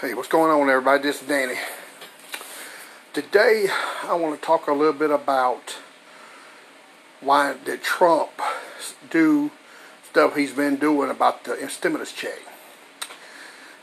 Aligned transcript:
Hey, 0.00 0.14
what's 0.14 0.28
going 0.28 0.52
on 0.52 0.70
everybody? 0.70 1.02
This 1.02 1.20
is 1.20 1.26
Danny. 1.26 1.56
Today 3.12 3.66
I 4.04 4.14
want 4.14 4.40
to 4.40 4.46
talk 4.46 4.68
a 4.68 4.72
little 4.72 4.92
bit 4.92 5.10
about 5.10 5.76
why 7.20 7.56
did 7.64 7.82
Trump 7.82 8.30
do 9.10 9.50
stuff 10.08 10.36
he's 10.36 10.52
been 10.52 10.76
doing 10.76 11.10
about 11.10 11.42
the 11.42 11.68
stimulus 11.68 12.12
check. 12.12 12.38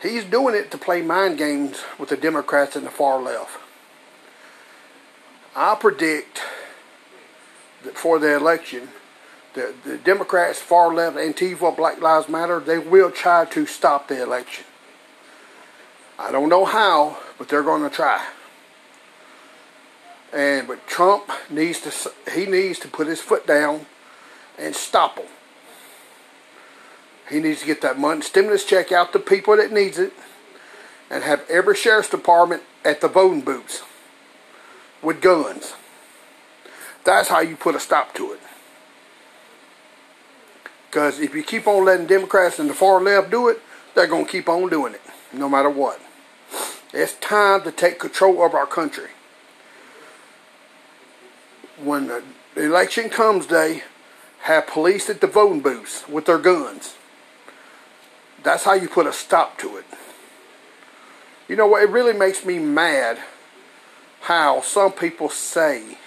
He's 0.01 0.23
doing 0.23 0.55
it 0.55 0.71
to 0.71 0.77
play 0.77 1.01
mind 1.01 1.37
games 1.37 1.83
with 1.99 2.07
the 2.07 2.15
Democrats 2.15 2.77
and 2.77 2.85
the 2.85 2.91
far 2.91 3.21
left. 3.21 3.59
I 5.53 5.75
predict 5.75 6.41
that 7.83 7.97
for 7.97 8.19
the 8.19 8.37
election, 8.37 8.87
the, 9.53 9.73
the 9.83 9.97
Democrats, 9.97 10.59
far 10.59 10.93
left, 10.93 11.17
Antifa, 11.17 11.75
Black 11.75 11.99
Lives 11.99 12.29
Matter, 12.29 12.61
they 12.61 12.79
will 12.79 13.11
try 13.11 13.43
to 13.43 13.65
stop 13.65 14.07
the 14.07 14.23
election. 14.23 14.63
I 16.17 16.31
don't 16.31 16.49
know 16.49 16.65
how, 16.65 17.17
but 17.37 17.49
they're 17.49 17.63
going 17.63 17.83
to 17.83 17.89
try. 17.89 18.25
And 20.33 20.67
but 20.67 20.85
Trump 20.87 21.29
needs 21.49 21.81
to 21.81 22.11
he 22.33 22.45
needs 22.45 22.79
to 22.79 22.87
put 22.87 23.07
his 23.07 23.21
foot 23.21 23.47
down 23.47 23.85
and 24.57 24.75
stop 24.75 25.15
them. 25.15 25.25
He 27.29 27.39
needs 27.39 27.61
to 27.61 27.65
get 27.65 27.81
that 27.81 27.97
money 27.97 28.21
stimulus 28.21 28.65
check 28.65 28.91
out 28.91 29.13
to 29.13 29.19
people 29.19 29.57
that 29.57 29.71
needs 29.71 29.97
it, 29.97 30.13
and 31.09 31.23
have 31.23 31.43
every 31.49 31.75
sheriff's 31.75 32.09
department 32.09 32.63
at 32.83 33.01
the 33.01 33.07
voting 33.07 33.41
booths 33.41 33.83
with 35.01 35.21
guns. 35.21 35.73
That's 37.03 37.29
how 37.29 37.39
you 37.39 37.55
put 37.55 37.75
a 37.75 37.79
stop 37.79 38.13
to 38.15 38.33
it. 38.33 38.39
Because 40.89 41.19
if 41.19 41.35
you 41.35 41.43
keep 41.43 41.67
on 41.67 41.85
letting 41.85 42.07
Democrats 42.07 42.59
and 42.59 42.69
the 42.69 42.73
far 42.73 43.01
left 43.01 43.29
do 43.29 43.49
it, 43.49 43.59
they're 43.93 44.07
going 44.07 44.25
to 44.25 44.31
keep 44.31 44.49
on 44.49 44.69
doing 44.69 44.93
it, 44.93 45.01
no 45.33 45.47
matter 45.47 45.69
what. 45.69 45.99
It's 46.93 47.15
time 47.15 47.63
to 47.63 47.71
take 47.71 47.99
control 47.99 48.45
of 48.45 48.53
our 48.53 48.65
country. 48.65 49.09
When 51.81 52.07
the 52.07 52.23
election 52.55 53.09
comes 53.09 53.47
day, 53.47 53.83
have 54.41 54.67
police 54.67 55.09
at 55.09 55.21
the 55.21 55.27
voting 55.27 55.61
booths 55.61 56.07
with 56.07 56.25
their 56.25 56.37
guns. 56.37 56.95
That's 58.43 58.63
how 58.63 58.73
you 58.73 58.87
put 58.87 59.07
a 59.07 59.13
stop 59.13 59.57
to 59.59 59.77
it. 59.77 59.85
You 61.49 61.55
know 61.55 61.67
what? 61.67 61.83
It 61.83 61.89
really 61.89 62.13
makes 62.13 62.45
me 62.45 62.59
mad 62.59 63.19
how 64.21 64.61
some 64.61 64.91
people 64.91 65.29
say 65.29 65.97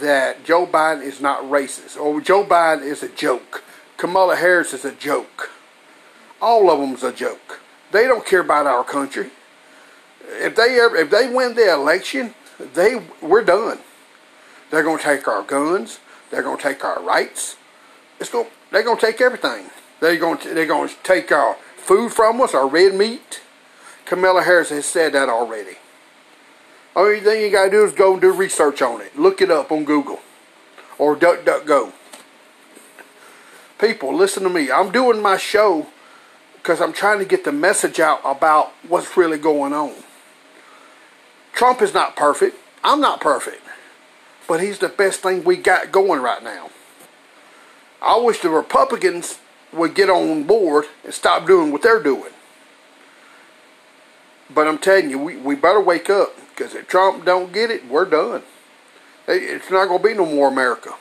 that 0.00 0.44
Joe 0.44 0.66
Biden 0.66 1.02
is 1.02 1.20
not 1.20 1.42
racist 1.44 1.98
or 1.98 2.20
Joe 2.20 2.44
Biden 2.44 2.82
is 2.82 3.02
a 3.02 3.08
joke. 3.08 3.62
Kamala 3.96 4.36
Harris 4.36 4.74
is 4.74 4.84
a 4.84 4.92
joke. 4.92 5.50
All 6.40 6.70
of 6.70 6.80
them's 6.80 7.02
a 7.02 7.12
joke. 7.12 7.60
They 7.92 8.04
don't 8.04 8.26
care 8.26 8.40
about 8.40 8.66
our 8.66 8.84
country 8.84 9.30
if 10.20 10.54
they 10.56 10.80
ever, 10.80 10.96
if 10.96 11.10
they 11.10 11.28
win 11.28 11.54
the 11.54 11.72
election, 11.72 12.34
they 12.74 13.02
we're 13.22 13.44
done. 13.44 13.78
They're 14.70 14.82
going 14.82 14.98
to 14.98 15.04
take 15.04 15.26
our 15.26 15.42
guns. 15.42 16.00
They're 16.30 16.42
going 16.42 16.58
to 16.58 16.62
take 16.62 16.84
our 16.84 17.02
rights. 17.02 17.56
It's 18.20 18.30
going. 18.30 18.48
They're 18.70 18.82
going 18.82 18.98
to 18.98 19.06
take 19.06 19.20
everything. 19.20 19.66
They're 20.00 20.16
going 20.18 20.38
to. 20.38 20.54
They're 20.54 20.66
going 20.66 20.88
to 20.88 20.94
take 21.02 21.32
our 21.32 21.56
food 21.76 22.12
from 22.12 22.40
us, 22.40 22.54
our 22.54 22.68
red 22.68 22.94
meat. 22.94 23.40
Kamala 24.04 24.42
Harris 24.42 24.70
has 24.70 24.86
said 24.86 25.12
that 25.12 25.28
already. 25.28 25.76
Only 26.96 27.20
thing 27.20 27.42
you 27.42 27.50
got 27.50 27.66
to 27.66 27.70
do 27.70 27.84
is 27.84 27.92
go 27.92 28.12
and 28.12 28.20
do 28.20 28.32
research 28.32 28.82
on 28.82 29.00
it. 29.00 29.16
Look 29.18 29.40
it 29.40 29.50
up 29.50 29.70
on 29.70 29.84
Google 29.84 30.20
or 30.98 31.16
DuckDuckGo. 31.16 31.92
People, 33.78 34.14
listen 34.16 34.42
to 34.42 34.48
me. 34.48 34.70
I'm 34.70 34.90
doing 34.90 35.22
my 35.22 35.36
show 35.36 35.86
because 36.54 36.80
I'm 36.80 36.92
trying 36.92 37.20
to 37.20 37.24
get 37.24 37.44
the 37.44 37.52
message 37.52 38.00
out 38.00 38.20
about 38.24 38.72
what's 38.88 39.16
really 39.16 39.38
going 39.38 39.72
on. 39.72 39.94
Trump 41.58 41.82
is 41.82 41.92
not 41.92 42.14
perfect. 42.14 42.56
I'm 42.84 43.00
not 43.00 43.20
perfect. 43.20 43.62
But 44.46 44.62
he's 44.62 44.78
the 44.78 44.88
best 44.88 45.22
thing 45.22 45.42
we 45.42 45.56
got 45.56 45.90
going 45.90 46.22
right 46.22 46.40
now. 46.40 46.70
I 48.00 48.16
wish 48.20 48.38
the 48.38 48.48
Republicans 48.48 49.40
would 49.72 49.96
get 49.96 50.08
on 50.08 50.44
board 50.44 50.84
and 51.02 51.12
stop 51.12 51.48
doing 51.48 51.72
what 51.72 51.82
they're 51.82 52.00
doing. 52.00 52.30
But 54.48 54.68
I'm 54.68 54.78
telling 54.78 55.10
you, 55.10 55.18
we, 55.18 55.36
we 55.36 55.56
better 55.56 55.80
wake 55.80 56.08
up 56.08 56.32
because 56.50 56.76
if 56.76 56.86
Trump 56.86 57.24
don't 57.24 57.52
get 57.52 57.72
it, 57.72 57.88
we're 57.88 58.04
done. 58.04 58.44
It's 59.26 59.68
not 59.68 59.88
going 59.88 60.00
to 60.00 60.08
be 60.10 60.14
no 60.14 60.26
more 60.26 60.46
America. 60.46 60.94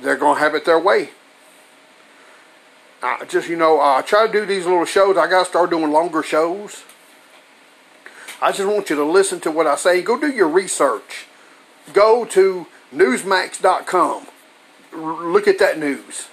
They're 0.00 0.16
going 0.16 0.36
to 0.36 0.40
have 0.42 0.54
it 0.54 0.64
their 0.64 0.78
way. 0.78 1.08
I 3.02 3.24
just, 3.24 3.48
you 3.48 3.56
know, 3.56 3.80
I 3.80 4.00
try 4.06 4.28
to 4.28 4.32
do 4.32 4.46
these 4.46 4.64
little 4.64 4.84
shows. 4.84 5.16
I 5.16 5.28
got 5.28 5.40
to 5.40 5.44
start 5.50 5.70
doing 5.70 5.90
longer 5.90 6.22
shows. 6.22 6.84
I 8.40 8.52
just 8.52 8.68
want 8.68 8.90
you 8.90 8.96
to 8.96 9.04
listen 9.04 9.40
to 9.40 9.50
what 9.50 9.66
I 9.66 9.76
say. 9.76 10.02
Go 10.02 10.18
do 10.18 10.30
your 10.30 10.48
research. 10.48 11.26
Go 11.92 12.24
to 12.26 12.66
Newsmax.com. 12.94 14.26
Look 14.94 15.48
at 15.48 15.58
that 15.58 15.78
news. 15.78 16.28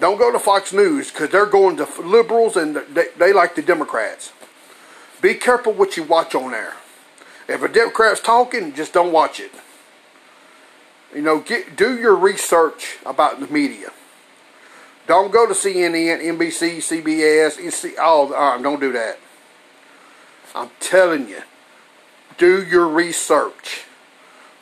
Don't 0.00 0.18
go 0.18 0.32
to 0.32 0.38
Fox 0.38 0.72
News 0.72 1.10
because 1.10 1.30
they're 1.30 1.46
going 1.46 1.76
to 1.76 1.86
liberals 2.02 2.56
and 2.56 2.76
they, 2.76 3.06
they 3.18 3.32
like 3.32 3.54
the 3.54 3.62
Democrats. 3.62 4.32
Be 5.20 5.34
careful 5.34 5.72
what 5.72 5.96
you 5.96 6.02
watch 6.02 6.34
on 6.34 6.52
there. 6.52 6.74
If 7.48 7.62
a 7.62 7.68
Democrat's 7.68 8.20
talking, 8.20 8.72
just 8.74 8.92
don't 8.92 9.12
watch 9.12 9.38
it. 9.38 9.52
You 11.14 11.22
know, 11.22 11.40
get 11.40 11.76
do 11.76 11.98
your 11.98 12.16
research 12.16 12.96
about 13.04 13.40
the 13.40 13.46
media. 13.48 13.90
Don't 15.06 15.30
go 15.30 15.46
to 15.46 15.52
CNN, 15.52 16.22
NBC, 16.22 16.78
CBS, 16.78 17.98
all. 17.98 18.32
Uh, 18.32 18.56
don't 18.58 18.80
do 18.80 18.92
that. 18.92 19.18
I'm 20.54 20.70
telling 20.80 21.28
you, 21.28 21.42
do 22.38 22.64
your 22.64 22.88
research. 22.88 23.84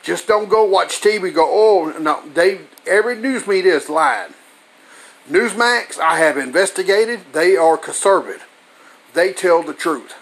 Just 0.03 0.27
don't 0.27 0.49
go 0.49 0.63
watch 0.63 1.01
TV 1.01 1.33
go, 1.33 1.47
oh, 1.47 1.97
no, 1.99 2.27
they, 2.33 2.61
every 2.87 3.15
news 3.15 3.45
media 3.47 3.75
is 3.75 3.89
lying. 3.89 4.33
Newsmax, 5.29 5.99
I 5.99 6.17
have 6.17 6.37
investigated, 6.37 7.21
they 7.33 7.55
are 7.55 7.77
conservative. 7.77 8.47
They 9.13 9.33
tell 9.33 9.61
the 9.61 9.73
truth. 9.73 10.15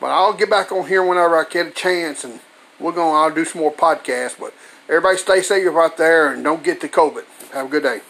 But 0.00 0.08
I'll 0.08 0.34
get 0.34 0.50
back 0.50 0.72
on 0.72 0.88
here 0.88 1.04
whenever 1.04 1.36
I 1.36 1.44
get 1.48 1.66
a 1.68 1.70
chance 1.70 2.24
and 2.24 2.40
we're 2.78 2.92
going 2.92 3.14
I'll 3.14 3.34
do 3.34 3.44
some 3.44 3.62
more 3.62 3.72
podcasts. 3.72 4.38
But 4.38 4.52
everybody 4.88 5.16
stay 5.16 5.40
safe 5.40 5.66
out 5.68 5.96
there 5.96 6.32
and 6.32 6.44
don't 6.44 6.62
get 6.62 6.80
the 6.80 6.88
COVID. 6.88 7.24
Have 7.52 7.66
a 7.66 7.68
good 7.68 7.82
day. 7.82 8.00